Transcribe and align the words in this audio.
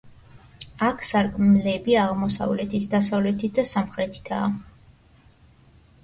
აქ 0.85 1.01
სარკმლები 1.07 1.93
აღმოსავლეთით, 2.03 2.87
დასავლეთით 2.93 3.59
და 3.59 3.65
სამხრეთითაა. 3.73 4.49